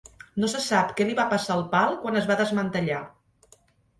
No 0.43 0.47
se 0.53 0.59
sap 0.67 0.93
què 0.99 1.05
li 1.09 1.17
va 1.19 1.25
passar 1.33 1.53
al 1.57 1.61
pal 1.75 1.93
quan 2.05 2.17
es 2.21 2.27
va 2.31 2.37
desmantellar. 2.39 3.03